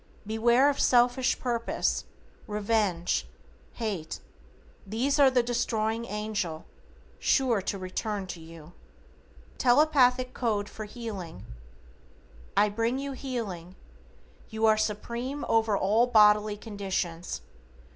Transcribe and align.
Beware 0.25 0.67
of 0.67 0.79
selfish 0.79 1.37
purpose, 1.39 2.05
revenge, 2.47 3.27
hate; 3.73 4.19
these 4.83 5.19
are 5.19 5.29
the 5.29 5.43
Destroying 5.43 6.05
Angel, 6.05 6.65
sure 7.19 7.61
to 7.61 7.77
return 7.77 8.25
to 8.25 8.39
you. 8.41 8.73
=TELEPATHIC 9.59 10.33
CODE 10.33 10.67
FOR 10.67 10.85
HEALING:= 10.85 11.45
I 12.57 12.67
bring 12.67 12.97
you 12.97 13.11
healing. 13.11 13.75
You 14.49 14.65
are 14.65 14.75
Supreme 14.75 15.45
over 15.47 15.77
all 15.77 16.07
bodily 16.07 16.57
conditions. 16.57 17.41